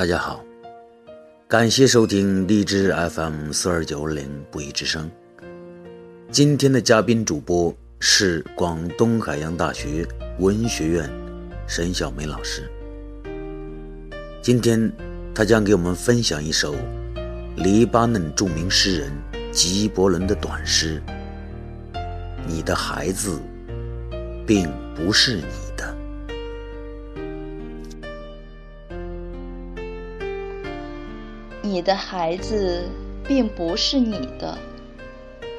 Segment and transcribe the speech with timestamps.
[0.00, 0.42] 大家好，
[1.46, 5.10] 感谢收听荔枝 FM 四二九零不一之声。
[6.30, 10.08] 今天的嘉宾主播是广东海洋大学
[10.38, 11.10] 文学院
[11.66, 12.66] 沈小梅老师。
[14.40, 14.90] 今天，
[15.34, 16.74] 他将给我们分享一首
[17.56, 19.12] 黎巴嫩著名诗人
[19.52, 20.98] 吉伯伦的短诗
[22.48, 23.38] ：“你的孩子，
[24.46, 25.69] 并不是你
[31.62, 32.84] 你的孩子
[33.26, 34.56] 并不是你的，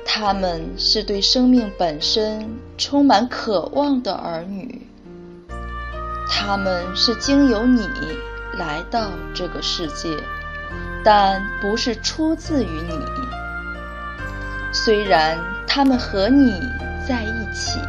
[0.05, 4.81] 他们是对生命本身充满渴望的儿女，
[6.27, 7.87] 他们是经由你
[8.57, 10.17] 来到这个世界，
[11.03, 12.99] 但不是出自于你。
[14.73, 15.37] 虽然
[15.67, 16.51] 他们和你
[17.07, 17.79] 在一起，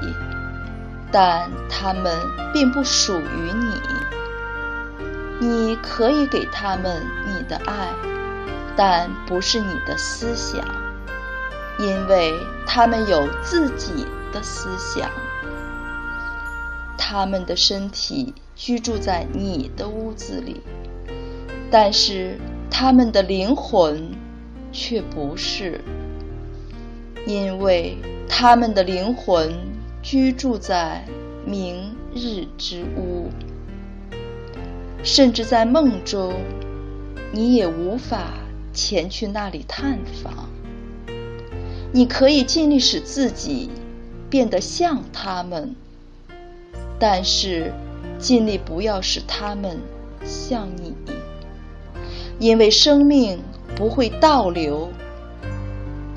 [1.10, 2.14] 但他们
[2.52, 3.91] 并不属于你。
[5.42, 7.88] 你可以给他们你的爱，
[8.76, 10.64] 但不是你的思想，
[11.80, 12.32] 因为
[12.64, 15.10] 他们有自己的思想。
[16.96, 20.60] 他们的身体居住在你的屋子里，
[21.72, 22.38] 但是
[22.70, 24.12] 他们的灵魂
[24.70, 25.80] 却不是，
[27.26, 29.52] 因为他们的灵魂
[30.02, 31.04] 居住在
[31.44, 33.28] 明日之屋。
[35.02, 36.34] 甚至在梦中，
[37.32, 38.34] 你也无法
[38.72, 40.48] 前去那里探访。
[41.92, 43.68] 你可以尽力使自己
[44.30, 45.74] 变得像他们，
[46.98, 47.72] 但是
[48.18, 49.78] 尽力不要使他们
[50.24, 50.94] 像你，
[52.38, 53.40] 因为生命
[53.74, 54.88] 不会倒流，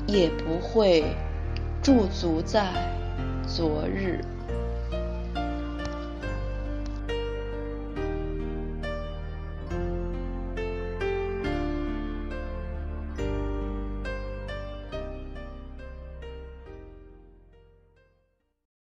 [0.06, 1.04] 也不会
[1.82, 2.64] 驻足在
[3.46, 4.24] 昨日。